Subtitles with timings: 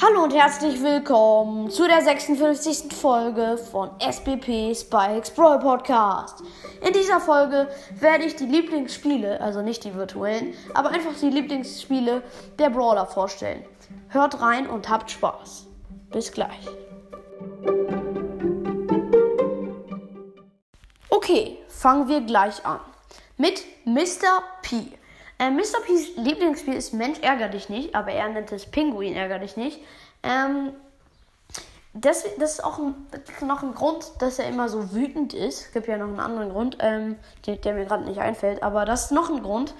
[0.00, 2.92] Hallo und herzlich willkommen zu der 56.
[2.92, 6.42] Folge von SBP Spikes Brawl Podcast.
[6.86, 7.68] In dieser Folge
[8.00, 12.22] werde ich die Lieblingsspiele, also nicht die virtuellen, aber einfach die Lieblingsspiele
[12.58, 13.64] der Brawler vorstellen.
[14.08, 15.66] Hört rein und habt Spaß.
[16.10, 16.66] Bis gleich.
[21.10, 22.80] Okay, fangen wir gleich an.
[23.36, 24.42] Mit Mr.
[24.62, 24.98] P.
[25.42, 25.80] Äh, Mr.
[25.84, 29.80] P's Lieblingsspiel ist Mensch ärger dich nicht, aber er nennt es Pinguin ärger dich nicht.
[30.22, 30.72] Ähm,
[31.94, 32.94] das, das ist auch ein,
[33.40, 35.66] noch ein Grund, dass er immer so wütend ist.
[35.66, 38.84] Es gibt ja noch einen anderen Grund, ähm, der, der, mir gerade nicht einfällt, aber
[38.84, 39.74] das ist noch ein Grund.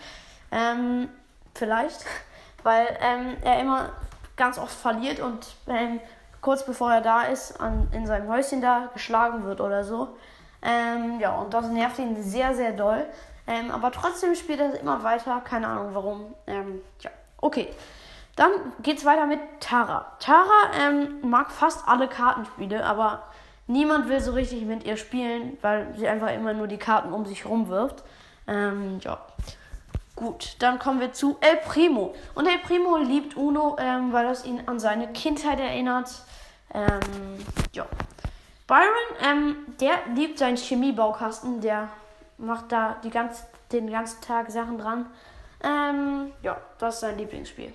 [0.51, 1.09] Ähm,
[1.55, 2.05] vielleicht,
[2.65, 3.91] weil ähm, er immer
[4.37, 6.01] ganz oft verliert und ähm,
[6.41, 10.09] kurz bevor er da ist, an, in seinem Häuschen da geschlagen wird oder so.
[10.61, 13.07] Ähm, ja, und das nervt ihn sehr, sehr doll.
[13.47, 15.41] Ähm, aber trotzdem spielt er immer weiter.
[15.41, 16.35] Keine Ahnung warum.
[16.47, 17.11] Ähm, ja,
[17.41, 17.69] okay.
[18.37, 18.51] Dann
[18.83, 20.13] geht's weiter mit Tara.
[20.19, 23.25] Tara ähm, mag fast alle Kartenspiele, aber
[23.67, 27.27] niemand will so richtig mit ihr spielen, weil sie einfach immer nur die Karten um
[27.27, 28.03] sich herum wirft.
[28.47, 29.19] Ähm, ja.
[30.15, 32.15] Gut, dann kommen wir zu El Primo.
[32.35, 36.11] Und El Primo liebt Uno, ähm, weil das ihn an seine Kindheit erinnert.
[36.73, 37.39] Ähm,
[37.73, 37.87] ja.
[38.67, 38.83] Byron,
[39.23, 41.89] ähm, der liebt seinen Chemiebaukasten, der
[42.43, 45.07] macht da die ganz, den ganzen Tag Sachen dran.
[45.63, 47.73] Ähm, ja, das ist sein Lieblingsspiel.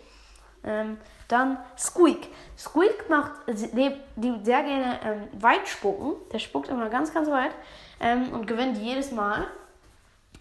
[0.63, 2.27] Ähm, dann Squeak.
[2.57, 3.31] Squeak macht
[3.73, 3.99] lebt,
[4.45, 6.13] sehr gerne ähm, weit spucken.
[6.31, 7.51] Der spuckt immer ganz, ganz weit
[7.99, 9.45] ähm, und gewinnt jedes Mal.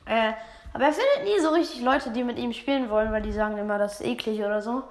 [0.07, 0.33] Äh,
[0.73, 3.57] aber er findet nie so richtig Leute, die mit ihm spielen wollen, weil die sagen
[3.59, 4.83] immer, das ist eklig oder so.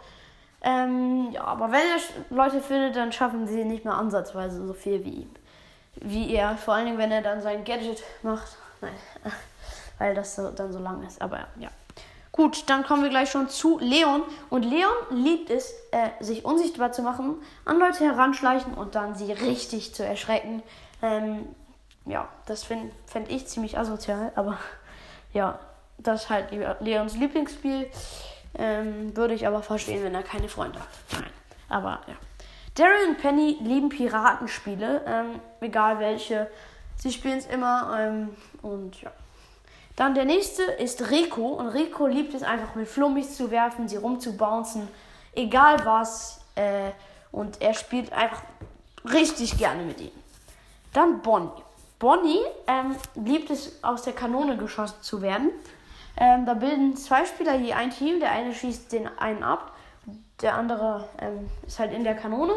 [0.61, 5.05] Ähm, ja, aber wenn er Leute findet, dann schaffen sie nicht mehr ansatzweise so viel
[5.05, 5.27] wie.
[5.95, 6.57] Wie er.
[6.57, 8.57] Vor allen Dingen, wenn er dann sein Gadget macht.
[8.81, 8.93] Nein,
[9.97, 11.21] weil das so, dann so lang ist.
[11.21, 11.69] Aber ja.
[12.31, 14.21] Gut, dann kommen wir gleich schon zu Leon.
[14.49, 19.31] Und Leon liebt es, äh, sich unsichtbar zu machen, an Leute heranschleichen und dann sie
[19.31, 20.61] richtig zu erschrecken.
[21.01, 21.47] Ähm,
[22.05, 24.57] ja, das finde find ich ziemlich asozial, aber
[25.33, 25.59] ja,
[25.97, 26.47] das ist halt
[26.81, 27.89] Leons Lieblingsspiel.
[28.57, 30.87] Ähm, würde ich aber verstehen, wenn er keine Freunde hat.
[31.13, 31.29] Nein,
[31.69, 32.15] aber ja.
[32.75, 36.49] Daryl und Penny lieben Piratenspiele, ähm, egal welche.
[36.97, 39.11] Sie spielen es immer ähm, und ja.
[39.95, 43.95] Dann der nächste ist Rico und Rico liebt es einfach mit Flummis zu werfen, sie
[43.95, 44.87] rumzubouncen,
[45.33, 46.41] egal was.
[46.55, 46.91] Äh,
[47.31, 48.41] und er spielt einfach
[49.03, 50.11] richtig gerne mit ihm.
[50.93, 51.49] Dann Bonnie.
[51.99, 55.51] Bonnie ähm, liebt es, aus der Kanone geschossen zu werden.
[56.17, 58.19] Ähm, da bilden zwei Spieler je ein Team.
[58.19, 59.73] Der eine schießt den einen ab,
[60.41, 62.53] der andere ähm, ist halt in der Kanone.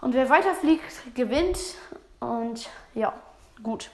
[0.00, 1.58] Und wer weiterfliegt, gewinnt.
[2.20, 3.12] Und ja,
[3.62, 3.90] gut.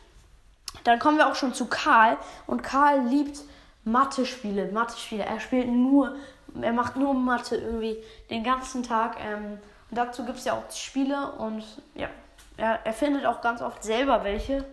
[0.84, 2.16] Dann kommen wir auch schon zu Karl.
[2.46, 3.38] Und Karl liebt
[3.84, 4.70] Mathe-Spiele.
[4.72, 5.24] Mathe-Spiele.
[5.24, 6.16] Er spielt nur,
[6.60, 7.96] er macht nur Mathe irgendwie
[8.30, 9.16] den ganzen Tag.
[9.20, 9.58] Ähm,
[9.90, 11.62] und dazu gibt es ja auch Spiele und
[11.94, 12.08] ja,
[12.56, 14.64] er, er findet auch ganz oft selber welche.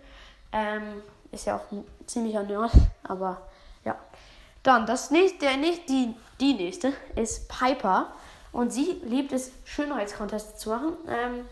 [0.52, 2.72] Ähm, ist ja auch ein ziemlicher Nerd,
[3.04, 3.42] aber
[3.84, 3.96] ja.
[4.64, 8.08] Dann das nächste, der nächste, die, die nächste ist Piper.
[8.52, 10.94] Und sie liebt es, Schönheitskontests zu machen.
[11.08, 11.46] Ähm,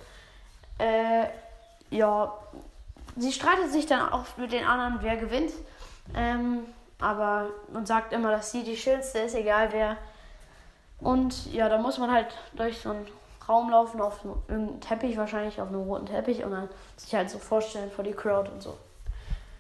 [0.79, 1.27] äh,
[1.95, 2.33] ja,
[3.17, 5.51] sie streitet sich dann auch mit den anderen, wer gewinnt.
[6.16, 6.66] Ähm,
[7.00, 9.97] aber und sagt immer, dass sie die schönste ist, egal wer.
[11.00, 13.07] Und ja, da muss man halt durch so einen
[13.47, 17.38] Raum laufen, auf irgendeinen Teppich, wahrscheinlich auf einem roten Teppich und dann sich halt so
[17.38, 18.77] vorstellen vor die Crowd und so.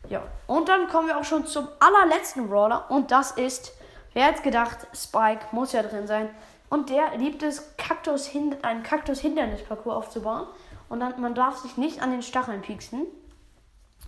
[0.09, 3.73] Ja, und dann kommen wir auch schon zum allerletzten Brawler und das ist,
[4.13, 6.29] wer hätte gedacht, Spike muss ja drin sein.
[6.69, 8.29] Und der liebt es, Kaktus
[8.61, 10.47] einen Kaktus-Hindernisparcours aufzubauen.
[10.89, 13.05] Und dann, man darf sich nicht an den Stacheln pieksen.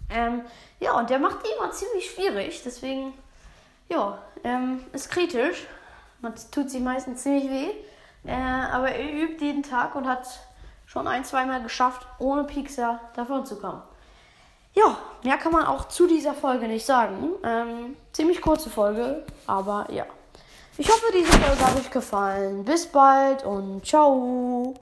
[0.10, 0.42] Ähm,
[0.80, 2.62] ja, und der macht die immer ziemlich schwierig.
[2.64, 3.14] Deswegen,
[3.90, 5.66] ja, ähm, ist kritisch.
[6.22, 7.70] Man tut sich meistens ziemlich weh.
[8.26, 8.34] Äh,
[8.72, 10.28] aber er übt jeden Tag und hat
[10.86, 13.82] schon ein, zweimal geschafft, ohne Piekser davon zu kommen.
[14.74, 17.30] Ja, mehr kann man auch zu dieser Folge nicht sagen.
[17.44, 20.06] Ähm, ziemlich kurze Folge, aber ja.
[20.78, 22.64] Ich hoffe, diese Folge hat euch gefallen.
[22.64, 24.76] Bis bald und ciao.